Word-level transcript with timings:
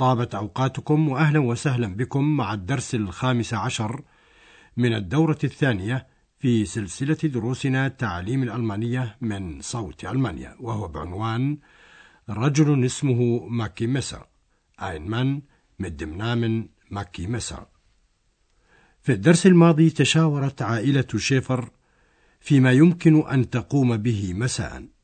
طابت 0.00 0.34
أوقاتكم 0.34 1.08
وأهلا 1.08 1.38
وسهلا 1.38 1.96
بكم 1.96 2.36
مع 2.36 2.54
الدرس 2.54 2.94
الخامس 2.94 3.54
عشر 3.54 4.02
من 4.76 4.94
الدورة 4.94 5.38
الثانية 5.44 6.06
في 6.38 6.64
سلسلة 6.64 7.18
دروسنا 7.24 7.88
تعليم 7.88 8.42
الألمانية 8.42 9.16
من 9.20 9.60
صوت 9.60 10.04
ألمانيا 10.04 10.56
وهو 10.60 10.88
بعنوان 10.88 11.58
رجل 12.28 12.84
اسمه 12.84 13.48
ماكي 13.48 13.86
مسر 13.86 14.26
ein 14.78 15.08
Mann 15.08 15.42
mit 15.82 16.02
dem 16.02 16.22
ماكي 16.90 17.26
مسر 17.26 17.66
في 19.02 19.12
الدرس 19.12 19.46
الماضي 19.46 19.90
تشاورت 19.90 20.62
عائلة 20.62 21.06
شيفر 21.16 21.70
فيما 22.40 22.72
يمكن 22.72 23.28
أن 23.28 23.50
تقوم 23.50 23.96
به 23.96 24.34
مساء. 24.34 24.99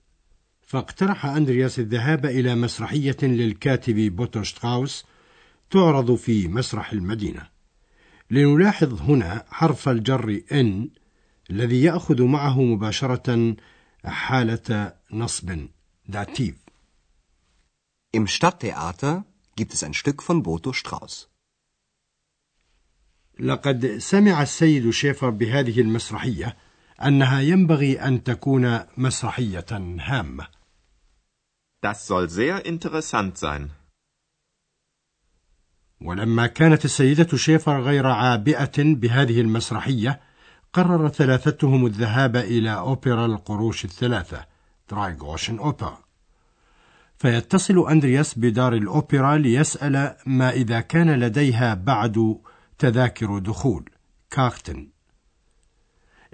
فاقترح 0.66 1.26
أندرياس 1.26 1.78
الذهاب 1.78 2.26
إلى 2.26 2.54
مسرحية 2.54 3.16
للكاتب 3.22 3.94
بوتو 3.94 4.42
شتراوس 4.42 5.04
تعرض 5.70 6.14
في 6.14 6.48
مسرح 6.48 6.92
المدينة. 6.92 7.48
لنلاحظ 8.30 9.00
هنا 9.02 9.44
حرف 9.50 9.88
الجر 9.88 10.42
in 10.52 10.88
الذي 11.50 11.82
يأخذ 11.82 12.22
معه 12.22 12.62
مباشرة 12.62 13.56
حالة 14.04 14.92
نصب 15.12 15.66
Dativ. 16.08 16.54
Im 18.16 18.26
Stadttheater 18.26 19.24
gibt 19.56 19.74
es 19.74 19.84
ein 19.84 19.94
Stück 19.94 20.22
von 20.22 20.42
Boto 20.42 20.72
Strauß. 20.72 21.28
لقد 23.40 23.98
سمع 23.98 24.42
السيد 24.42 24.90
شيفر 24.90 25.30
بهذه 25.30 25.80
المسرحية 25.80 26.56
أنها 27.04 27.40
ينبغي 27.40 28.00
أن 28.00 28.24
تكون 28.24 28.80
مسرحية 28.96 29.66
هامة. 30.00 30.55
Das 31.80 32.06
soll 32.06 32.28
sehr 32.28 32.64
interessant 32.66 33.38
sein. 33.38 33.70
ولما 36.00 36.46
كانت 36.46 36.84
السيدة 36.84 37.36
شيفر 37.36 37.80
غير 37.80 38.06
عابئة 38.06 38.72
بهذه 38.78 39.40
المسرحية 39.40 40.20
قرر 40.72 41.08
ثلاثتهم 41.08 41.86
الذهاب 41.86 42.36
إلى 42.36 42.76
أوبرا 42.76 43.26
القروش 43.26 43.84
الثلاثة 43.84 44.46
درايغوشن 44.90 45.58
أوبرا. 45.58 45.98
فيتصل 47.18 47.88
أندرياس 47.90 48.38
بدار 48.38 48.74
الأوبرا 48.74 49.36
ليسأل 49.36 50.16
ما 50.26 50.50
إذا 50.50 50.80
كان 50.80 51.20
لديها 51.20 51.74
بعد 51.74 52.38
تذاكر 52.78 53.38
دخول 53.38 53.90
كارتن. 54.30 54.88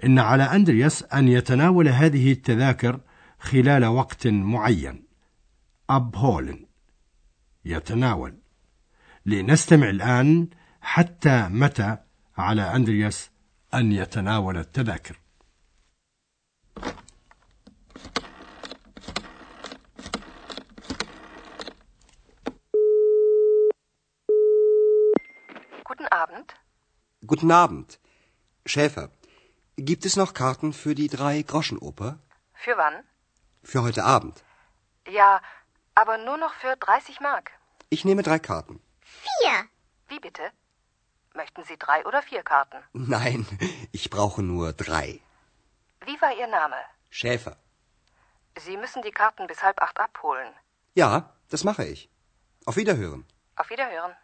إن 0.03 0.19
على 0.19 0.43
أندرياس 0.43 1.03
أن 1.03 1.27
يتناول 1.27 1.87
هذه 1.87 2.31
التذاكر 2.31 2.99
خلال 3.39 3.85
وقت 3.85 4.27
معين. 4.27 5.02
أبهولن 5.92 6.66
يتناول 7.64 8.38
لنستمع 9.26 9.88
الآن 9.88 10.50
حتى 10.80 11.48
متى 11.48 11.96
على 12.36 12.62
أندرياس 12.76 13.30
أن 13.74 13.92
يتناول 13.92 14.56
التذاكر 14.56 15.16
Guten 25.84 26.08
Abend. 26.22 26.54
Guten 27.26 27.50
Abend. 27.50 27.98
Schäfer, 28.66 29.10
gibt 29.76 30.04
es 30.04 30.16
noch 30.16 30.32
Karten 30.32 30.72
für 30.72 30.94
die 30.94 31.08
Drei-Groschen-Oper? 31.08 32.20
Für 32.54 32.76
wann? 32.76 32.96
Für 33.62 33.82
heute 33.82 34.04
Abend. 34.04 34.44
Ja, 35.08 35.40
aber 35.94 36.16
nur 36.18 36.38
noch 36.44 36.54
für 36.62 36.74
30 36.76 37.20
Mark. 37.20 37.46
Ich 37.90 38.04
nehme 38.04 38.22
drei 38.22 38.38
Karten. 38.38 38.80
Vier. 39.26 39.54
Wie 40.08 40.20
bitte? 40.20 40.44
Möchten 41.34 41.64
Sie 41.64 41.78
drei 41.78 42.04
oder 42.06 42.20
vier 42.22 42.42
Karten? 42.42 42.78
Nein, 42.92 43.46
ich 43.92 44.10
brauche 44.10 44.42
nur 44.42 44.72
drei. 44.72 45.20
Wie 46.06 46.20
war 46.22 46.32
Ihr 46.40 46.46
Name? 46.46 46.76
Schäfer. 47.10 47.56
Sie 48.64 48.76
müssen 48.76 49.02
die 49.02 49.16
Karten 49.20 49.46
bis 49.46 49.62
halb 49.62 49.80
acht 49.80 49.98
abholen. 50.00 50.52
Ja, 50.94 51.12
das 51.50 51.64
mache 51.64 51.84
ich. 51.84 52.08
Auf 52.66 52.76
Wiederhören. 52.76 53.24
Auf 53.56 53.70
Wiederhören. 53.70 54.14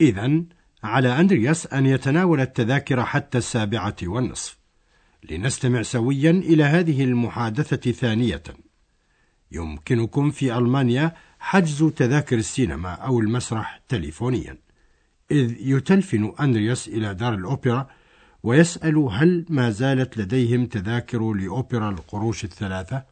إذا 0.00 0.44
على 0.84 1.20
أندرياس 1.20 1.66
أن 1.66 1.86
يتناول 1.86 2.40
التذاكر 2.40 3.04
حتى 3.04 3.38
السابعة 3.38 3.96
والنصف 4.02 4.58
لنستمع 5.22 5.82
سويا 5.82 6.30
إلى 6.30 6.64
هذه 6.64 7.04
المحادثة 7.04 7.92
ثانية 7.92 8.42
يمكنكم 9.51 10.31
في 10.31 10.57
ألمانيا 10.57 11.15
حجز 11.39 11.83
تذاكر 11.83 12.37
السينما 12.37 12.93
أو 12.93 13.19
المسرح 13.19 13.81
تليفونيا 13.87 14.57
إذ 15.31 15.55
يتلفن 15.59 16.33
أندرياس 16.39 16.87
إلى 16.87 17.13
دار 17.13 17.33
الأوبرا 17.33 17.89
ويسأل 18.43 18.95
هل 18.97 19.45
ما 19.49 19.69
زالت 19.71 20.17
لديهم 20.17 20.65
تذاكر 20.65 21.33
لأوبرا 21.33 21.89
القروش 21.89 22.43
الثلاثة 22.43 23.05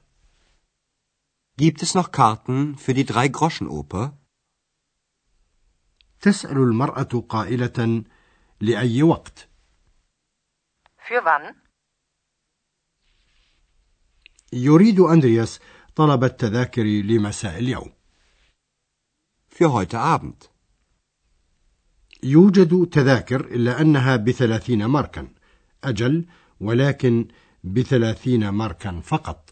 Gibt 1.58 1.82
es 1.84 1.96
noch 1.96 2.12
Karten 2.12 2.78
für 2.78 2.94
die 2.94 3.06
Drei-Groschen-Oper? 3.06 4.14
تسأل 6.22 6.58
المرأة 6.58 7.24
قائلة 7.30 8.04
لأي 8.62 9.04
وقت 9.04 9.50
Für 10.98 11.24
wann? 11.26 11.56
يريد 14.54 15.00
أندرياس 15.00 15.60
طلب 15.96 16.24
التذاكر 16.24 16.84
لمساء 16.84 17.58
اليوم 17.60 17.92
Für 19.50 19.72
heute 19.72 19.98
Abend. 20.00 20.50
يوجد 22.24 22.90
تذاكر 22.92 23.42
إلا 23.46 23.82
أنها 23.82 24.16
بثلاثين 24.16 24.86
ماركا 24.86 25.28
أجل 25.84 26.26
ولكن 26.60 27.28
بثلاثين 27.64 28.50
ماركا 28.50 29.02
فقط 29.02 29.50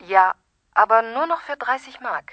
Ja, 0.00 0.34
aber 0.74 1.02
nur 1.02 1.26
noch 1.26 1.40
für 1.40 1.56
30 1.56 2.00
Mark. 2.00 2.32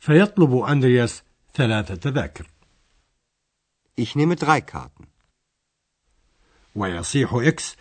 فيطلب 0.00 0.54
أندرياس 0.54 1.22
ثلاث 1.54 1.92
تذاكر 1.92 2.46
Ich 4.00 4.14
nehme 4.16 4.36
drei 4.36 4.60
Karten. 4.60 5.06
ويصيح 6.74 7.32
إكس 7.34 7.76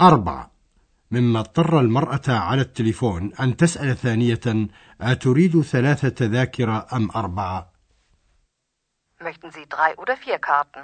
أربعة 0.00 0.50
مما 1.10 1.40
اضطر 1.40 1.80
المرأة 1.80 2.22
على 2.28 2.60
التليفون 2.62 3.34
أن 3.34 3.56
تسأل 3.56 3.96
ثانية 3.96 4.68
أتريد 5.00 5.60
ثلاث 5.60 6.00
تذاكر 6.00 6.86
أم 6.92 7.10
أربعة 7.10 7.74
Möchten 9.20 9.50
Sie 9.50 9.66
drei 9.68 9.96
oder 9.96 10.16
vier 10.16 10.38
Karten? 10.38 10.80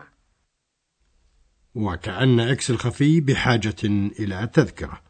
وكأن 1.75 2.41
إكس 2.41 2.71
الخفي 2.71 3.21
بحاجة 3.21 3.77
إلى 3.85 4.51
تذكرة 4.53 5.01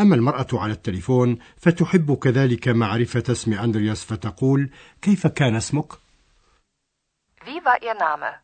أما 0.00 0.14
المرأة 0.14 0.46
على 0.52 0.72
التليفون 0.72 1.38
فتحب 1.56 2.14
كذلك 2.14 2.68
معرفة 2.68 3.24
اسم 3.28 3.52
أندرياس 3.52 4.04
فتقول 4.04 4.70
كيف 5.02 5.26
كان 5.26 5.54
اسمك؟ 5.56 5.92
Wie 7.44 7.60
war 7.64 7.82
Ihr 7.82 7.94
Name? 7.94 8.42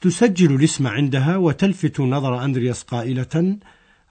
تسجل 0.00 0.54
الاسم 0.54 0.86
عندها 0.86 1.36
وتلفت 1.36 2.00
نظر 2.00 2.44
أندرياس 2.44 2.82
قائلة 2.82 3.58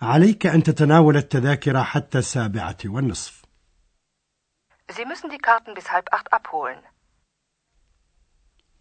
عليك 0.02 0.46
أن 0.46 0.64
تتناول 0.64 1.18
التذاكر 1.18 1.84
حتى 1.84 2.18
السابعة 2.18 2.78
والنصف. 2.86 3.42
Sie 4.92 5.06
müssen 5.06 5.30
die 5.30 5.38
Karten 5.38 5.74
bis 5.76 5.92
halb 5.92 6.12
acht 6.12 6.34
abholen. 6.34 6.80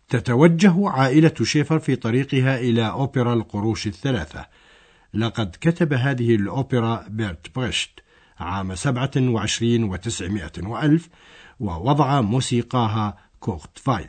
تتوجه 0.08 0.90
عائلة 0.90 1.34
شيفر 1.42 1.78
في 1.78 1.96
طريقها 1.96 2.58
إلى 2.58 2.90
أوبرا 2.90 3.34
القروش 3.34 3.86
الثلاثة. 3.86 4.46
لقد 5.14 5.56
كتب 5.60 5.92
هذه 5.92 6.34
الأوبرا 6.34 7.06
بيرت 7.08 7.54
بريشت 7.54 8.00
عام 8.38 8.74
سبعة 8.74 9.10
وعشرين 9.16 9.84
وتسعمائة 9.84 10.52
وألف 10.62 11.08
ووضع 11.60 12.20
موسيقاها 12.20 13.18
كورت 13.40 13.78
فايل. 13.78 14.08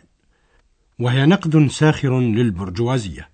وهي 0.99 1.25
نقد 1.25 1.67
ساخر 1.67 2.19
للبرجوازية. 2.19 3.29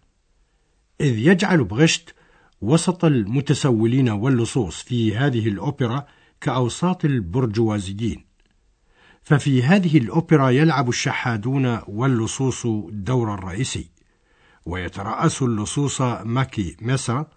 إذ 1.01 1.17
يجعل 1.17 1.63
بريشت 1.63 2.15
وسط 2.61 3.05
المتسولين 3.05 4.09
واللصوص 4.09 4.81
في 4.83 5.17
هذه 5.17 5.47
الأوبرا 5.47 6.05
كأوساط 6.41 7.05
البرجوازيين. 7.05 8.25
ففي 9.23 9.63
هذه 9.63 9.97
الأوبرا 9.97 10.49
يلعب 10.49 10.89
الشحادون 10.89 11.79
واللصوص 11.87 12.65
الدور 12.65 13.33
الرئيسي. 13.33 13.89
ويترأس 14.65 15.41
اللصوص 15.41 16.01
ماكي 16.01 16.77
ميسا 16.81 17.27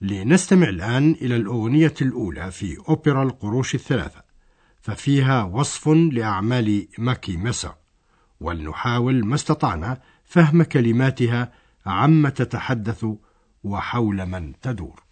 لنستمع 0.00 0.68
الآن 0.68 1.12
إلى 1.12 1.36
الأغنية 1.36 1.94
الأولى 2.02 2.50
في 2.50 2.78
أوبرا 2.88 3.22
القروش 3.22 3.74
الثلاثة. 3.74 4.24
ففيها 4.80 5.42
وصف 5.42 5.88
لأعمال 5.88 6.88
ماكي 6.98 7.36
ميسا 7.36 7.76
ولنحاول 8.40 9.24
ما 9.24 9.34
استطعنا 9.34 10.00
فهم 10.24 10.62
كلماتها 10.62 11.52
عما 11.86 12.30
تتحدث 12.30 13.06
وحول 13.64 14.24
من 14.26 14.52
تدور. 14.62 15.03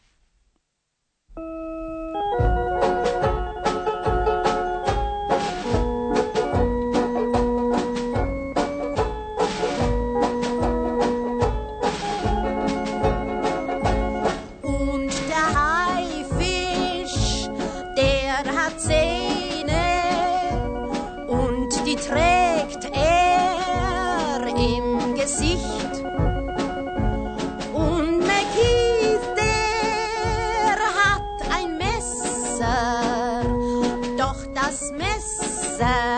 desire. 35.82 36.12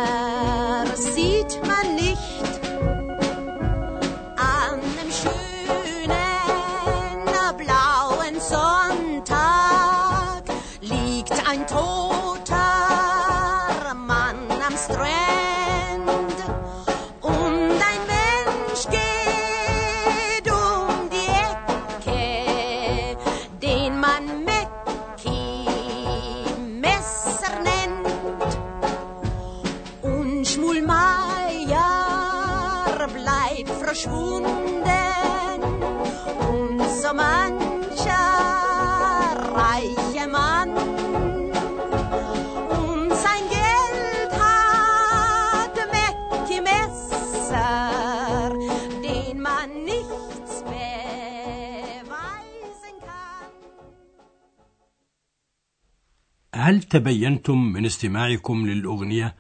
هل 56.65 56.83
تبينتم 56.83 57.73
من 57.73 57.87
استماعكم 57.87 58.67
للأغنية 58.67 59.37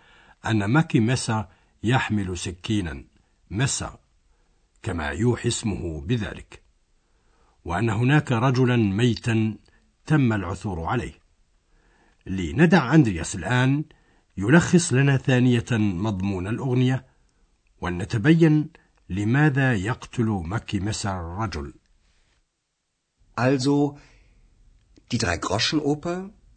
أن 0.46 0.64
ماكي 0.64 1.00
مسا 1.00 1.48
يحمل 1.82 2.38
سكينا؟ 2.38 3.04
مسا 3.50 3.98
كما 4.82 5.08
يوحي 5.08 5.48
اسمه 5.48 6.00
بذلك. 6.00 6.62
وأن 7.64 7.90
هناك 7.90 8.32
رجلا 8.32 8.76
ميتا 8.76 9.56
تم 10.06 10.32
العثور 10.32 10.84
عليه. 10.84 11.12
لندع 12.26 12.94
أندرياس 12.94 13.34
الآن 13.34 13.84
يلخص 14.36 14.92
لنا 14.92 15.16
ثانية 15.16 15.66
مضمون 15.72 16.46
الأغنية 16.46 17.06
ولنتبين 17.80 18.70
لماذا 19.08 19.74
يقتل 19.74 20.42
مكي 20.44 20.80
مسر 20.80 21.20
الرجل. 21.20 21.74
Also, 23.36 23.98
die 25.12 25.18
Drei-Groschen-Oper 25.18 26.30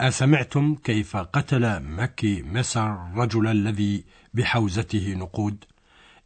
أسمعتم 0.00 0.74
كيف 0.74 1.16
قتل 1.16 1.82
مكي 1.82 2.42
مسر 2.42 2.92
الرجل 2.92 3.46
الذي 3.46 4.04
بحوزته 4.34 5.14
نقود؟ 5.14 5.64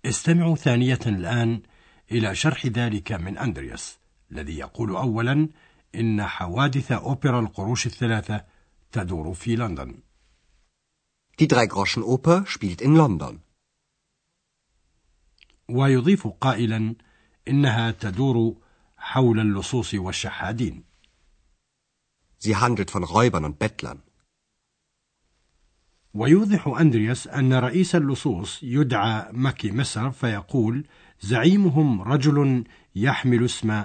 استمعوا 0.05 0.57
ثانية 0.57 0.99
الآن 1.07 1.63
إلى 2.13 2.35
شرح 2.35 2.67
ذلك 2.67 3.13
من 3.13 3.39
أندرياس 3.39 3.99
الذي 4.33 4.59
يقول 4.59 4.91
أولا 4.91 5.49
إن 5.95 6.27
حوادث 6.27 6.93
أوبرا 6.93 7.41
القروش 7.41 7.87
الثلاثة 7.87 8.45
تدور 8.93 9.35
في 9.35 9.57
لندن. 9.57 10.03
Die 11.41 11.49
Drei-Groschen-Oper 11.49 12.47
spielt 12.47 12.81
in 12.81 12.97
London. 12.97 13.41
ويضيف 15.69 16.27
قائلا 16.27 16.95
إنها 17.49 17.91
تدور 17.91 18.68
حول 18.99 19.41
اللصوص 19.41 19.95
والشحادين. 19.95 20.85
Sie 22.39 22.57
handelt 22.57 22.91
von 22.91 23.05
Räubern 23.05 23.45
und 23.45 23.59
Bettlern. 23.59 24.03
ويوضح 26.15 26.69
أندرياس 26.69 27.29
أن 27.29 27.53
رئيس 27.53 27.95
اللصوص 27.95 28.63
يدعى 28.63 29.29
ماكي 29.33 29.71
مسر 29.71 30.11
فيقول 30.11 30.87
زعيمهم 31.21 32.03
رجل 32.03 32.65
يحمل 32.95 33.45
اسم 33.45 33.85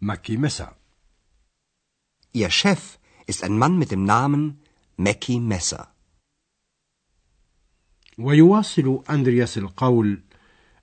ماكي 0.00 0.36
مسر 0.36 0.72
Ihr 2.34 2.50
Chef 2.50 2.98
ist 3.26 3.42
ein 3.44 3.56
Mann 3.58 3.78
mit 3.78 3.90
dem 3.90 4.04
Namen 4.04 4.58
Mackie 4.98 5.40
Messer. 5.40 5.88
ويواصل 8.18 9.02
أندرياس 9.10 9.58
القول 9.58 10.22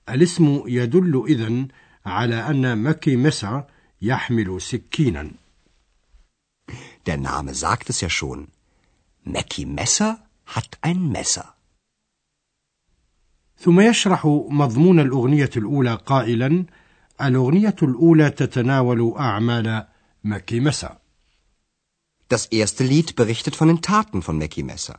الاسم 0.08 0.62
يدل 0.66 1.24
إذن 1.28 1.68
على 2.06 2.34
أن 2.50 2.72
ماكي 2.72 3.16
مسر 3.16 3.64
يحمل 4.02 4.60
سكينا 4.62 5.30
Der 7.06 7.18
Name 7.18 7.54
sagt 7.54 7.90
es 7.90 8.00
ja 8.00 8.08
schon. 8.08 8.48
Mackie 9.24 9.66
Messer 9.66 10.18
hat 10.46 10.78
ein 10.82 11.08
Messer. 11.12 11.54
ثم 13.56 13.80
يشرح 13.80 14.26
مضمون 14.50 15.00
الأغنية 15.00 15.50
الأولى 15.56 15.94
قائلا 15.94 16.66
الأغنية 17.20 17.76
الأولى 17.82 18.30
تتناول 18.30 19.14
أعمال 19.18 19.86
ماكي 20.24 20.60
مسا 20.60 20.98
Das 22.28 22.46
erste 22.46 22.84
Lied 22.84 23.16
berichtet 23.16 23.56
von 23.56 23.68
den 23.68 23.82
Taten 23.82 24.22
von 24.22 24.38
Mackie 24.38 24.62
Messer. 24.62 24.98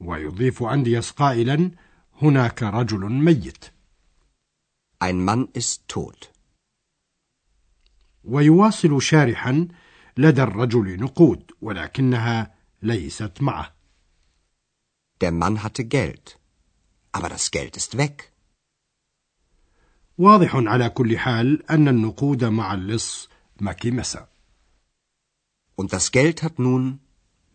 ويضيف 0.00 0.62
أندياس 0.62 1.10
قائلا 1.10 1.70
هناك 2.22 2.62
رجل 2.62 3.00
ميت 3.00 3.64
Ein 4.99 5.25
Mann 5.25 5.47
ist 5.53 5.87
tot. 5.87 6.29
ويواصل 8.23 9.01
شارحا 9.01 9.67
لدى 10.17 10.43
الرجل 10.43 10.99
نقود 11.03 11.51
ولكنها 11.61 12.55
ليست 12.81 13.41
معه 13.41 13.73
Der 15.23 15.31
Mann 15.31 15.63
hatte 15.63 15.85
Geld. 15.85 16.39
Aber 17.11 17.29
das 17.29 17.51
Geld 17.51 17.77
ist 17.77 17.97
weg. 17.97 18.31
واضح 20.17 20.55
على 20.55 20.89
كل 20.89 21.17
حال 21.19 21.71
أن 21.71 21.87
النقود 21.87 22.43
مع 22.43 22.73
اللص 22.73 23.29
ماكي 23.61 23.91
مسا 23.91 24.27
Und 25.75 25.91
das 25.93 26.11
Geld 26.11 26.43
hat 26.43 26.59
nun 26.59 26.99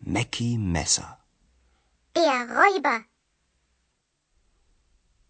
Mackie 0.01 0.59
Messer. 0.59 1.19
Der 2.17 2.47
Räuber. 2.59 3.05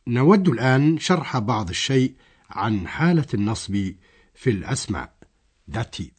نود 0.08 0.50
الآن 0.50 0.98
شرح 0.98 1.38
بعض 1.38 1.70
الشيء 1.70 2.16
عن 2.50 2.88
حالة 2.88 3.28
النصب 3.34 3.92
في 4.34 4.50
الأسماء. 4.50 5.14
Dativ 5.68 6.12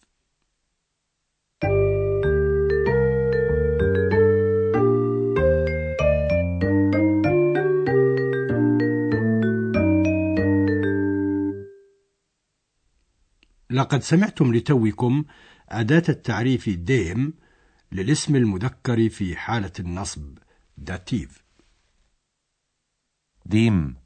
لقد 13.71 14.03
سمعتم 14.03 14.55
لتوكم 14.55 15.25
أداة 15.69 16.03
التعريف 16.09 16.69
dem 16.69 17.35
للاسم 17.93 18.37
المذكر 18.37 19.09
في 19.09 19.37
حالة 19.37 19.73
النصب. 19.81 20.39
Dativ 20.79 21.44
Dem. 23.45 23.97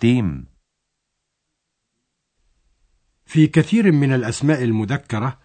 Dem. 0.00 0.46
في 3.26 3.46
كثير 3.46 3.92
من 3.92 4.12
الأسماء 4.12 4.64
المذكرة 4.64 5.38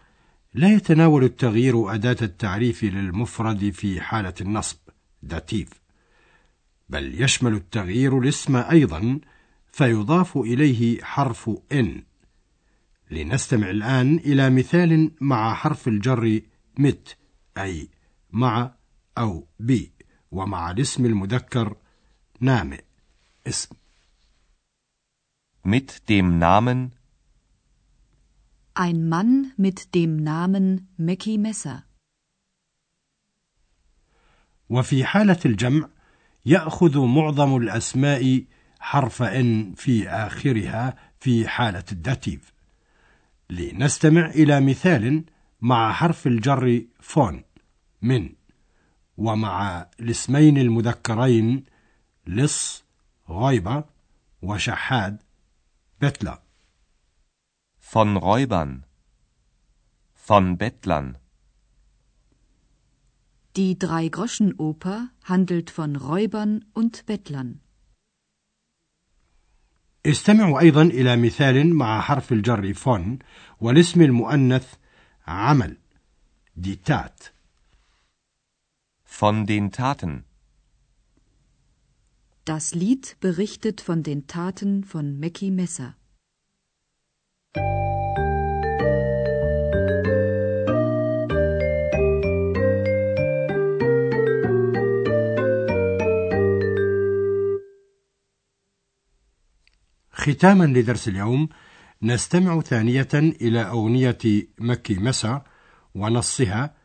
لا 0.53 0.73
يتناول 0.73 1.23
التغيير 1.23 1.93
أداة 1.93 2.17
التعريف 2.21 2.83
للمفرد 2.83 3.69
في 3.69 4.01
حالة 4.01 4.33
النصب 4.41 4.77
Dativ 5.23 5.69
بل 6.89 7.21
يشمل 7.21 7.53
التغيير 7.53 8.19
الاسم 8.19 8.55
أيضا 8.55 9.19
فيضاف 9.71 10.37
إليه 10.37 11.03
حرف 11.03 11.51
إن 11.71 12.03
لنستمع 13.11 13.69
الآن 13.69 14.15
إلى 14.17 14.49
مثال 14.49 15.11
مع 15.21 15.53
حرف 15.53 15.87
الجر 15.87 16.41
مت 16.79 17.17
أي 17.57 17.89
مع 18.31 18.75
أو 19.17 19.47
بي 19.59 19.91
ومع 20.31 20.71
الاسم 20.71 21.05
المذكر 21.05 21.75
نامئ 22.41 22.81
اسم 23.47 23.75
Mit 25.65 26.09
dem 26.09 26.37
Namen 26.39 26.91
Ein 28.75 29.09
Mann 29.09 29.53
mit 29.57 29.95
dem 29.95 30.17
Namen 30.17 30.87
Mackie 30.97 31.37
Messer. 31.37 31.83
وفي 34.69 35.05
حالة 35.05 35.39
الجمع 35.45 35.89
يأخذ 36.45 36.99
معظم 36.99 37.57
الأسماء 37.57 38.43
حرف 38.79 39.23
n 39.23 39.73
في 39.73 40.09
آخرها 40.09 40.95
في 41.19 41.47
حالة 41.47 41.83
ال 41.91 42.02
Dativ 42.02 42.53
لنستمع 43.49 44.25
إلى 44.25 44.61
مثال 44.61 45.23
مع 45.61 45.91
حرف 45.93 46.27
الجر 46.27 46.85
فون 46.99 47.43
من 48.01 48.29
ومع 49.17 49.87
الاسمين 49.99 50.57
المذكرين 50.57 51.63
لص 52.27 52.83
غيبة 53.29 53.83
وشحاد 54.41 55.17
Bettler 56.01 56.41
von 57.93 58.17
Räubern. 58.17 58.83
Von 60.13 60.57
Bettlern. 60.57 61.17
Die 63.55 63.77
Drei-Groschen-Oper 63.79 65.09
handelt 65.23 65.69
von 65.69 65.95
Räubern 65.95 66.65
und 66.73 67.05
Bettlern. 67.05 67.61
استمعوا 70.05 70.59
أيضا 70.59 70.81
إلى 70.81 71.17
مثال 71.17 71.73
مع 71.75 72.01
حرف 72.01 72.31
الجر 72.31 72.73
فون 72.73 73.19
والاسم 73.59 74.01
المؤنث 74.01 74.73
عمل 75.27 75.77
دي 76.55 76.75
تات 76.75 77.23
Von 79.05 79.45
den 79.45 79.71
Taten. 79.71 80.25
Das 82.45 82.75
Lied 82.75 83.17
berichtet 83.21 83.81
von 83.81 84.03
den 84.03 84.27
Taten 84.27 84.83
von 84.83 85.19
Mackie 85.19 85.49
Messer. 85.49 85.95
ختاما 100.11 100.65
لدرس 100.65 101.07
اليوم 101.07 101.49
نستمع 102.01 102.61
ثانية 102.61 103.07
إلى 103.13 103.61
أغنية 103.61 104.17
مكي 104.59 104.95
مسا 104.95 105.43
ونصها 105.95 106.75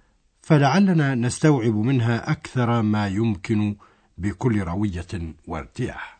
فلعلنا 0.43 1.15
نستوعب 1.15 1.75
منها 1.75 2.31
أكثر 2.33 2.83
ما 2.83 3.09
يمكن 3.09 3.77
بكل 4.21 4.63
روية 4.63 5.35
وارتياح. 5.47 6.20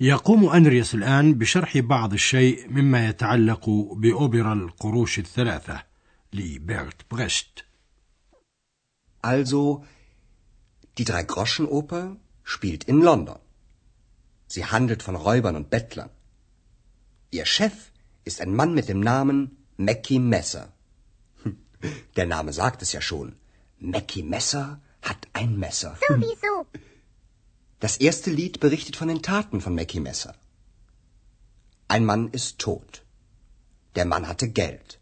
يقوم 0.00 0.48
أندرياس 0.48 0.94
الآن 0.94 1.34
بشرح 1.34 1.78
بعض 1.78 2.12
الشيء 2.12 2.68
مما 2.68 3.08
يتعلق 3.08 3.70
بأوبرا 3.96 4.52
القروش 4.52 5.18
الثلاثة 5.18 5.82
لبيرت 6.32 6.96
بريشت 7.10 7.64
Also, 9.22 9.84
die 10.98 11.04
Drei-Groschen-Oper 11.04 12.16
spielt 12.44 12.84
in 12.84 12.98
London. 13.08 13.38
Sie 14.46 14.64
handelt 14.64 15.02
von 15.02 15.16
Räubern 15.16 15.56
und 15.56 15.70
Bettlern. 15.70 16.10
Ihr 17.30 17.46
Chef 17.46 17.76
ist 18.24 18.40
ein 18.40 18.54
Mann 18.54 18.72
mit 18.74 18.88
dem 18.88 19.00
Namen 19.00 19.38
Mackie 19.76 20.20
Messer. 20.20 20.72
Hm, 21.42 21.56
Der 22.16 22.26
Name 22.26 22.52
sagt 22.52 22.80
es 22.82 22.92
ja 22.92 23.00
schon. 23.00 23.28
Mackie 23.80 24.22
Messer 24.22 24.80
hat 25.02 25.22
ein 25.32 25.58
Messer. 25.64 25.96
Sowieso. 26.08 26.54
Das 27.82 27.96
erste 28.08 28.30
Lied 28.30 28.60
berichtet 28.60 28.96
von 28.96 29.08
den 29.08 29.22
Taten 29.22 29.60
von 29.60 29.74
Mackie 29.74 30.00
Messer. 30.00 30.34
Ein 31.88 32.04
Mann 32.04 32.28
ist 32.38 32.58
tot. 32.58 33.02
Der 33.96 34.04
Mann 34.04 34.28
hatte 34.28 34.48
Geld. 34.48 35.00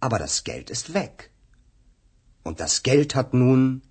Aber 0.00 0.18
das 0.18 0.44
Geld 0.44 0.70
ist 0.70 0.94
weg. 0.94 1.30
Und 2.42 2.60
das 2.60 2.82
Geld 2.82 3.14
hat 3.14 3.34
nun 3.34 3.82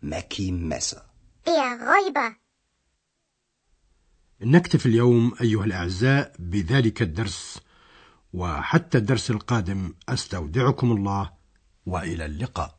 Mackie 0.00 0.52
Messer. 0.52 1.02
Der 1.46 1.68
Räuber. 1.90 2.36
نكتفي 4.40 4.86
اليوم 4.86 5.34
أيها 5.40 5.64
الأعزاء 5.64 6.32
بذلك 6.38 7.02
الدرس 7.02 7.60
وحتى 8.32 8.98
الدرس 8.98 9.30
القادم 9.30 9.94
أستودعكم 10.08 10.92
الله 10.92 11.32
وإلى 11.86 12.24
اللقاء 12.24 12.78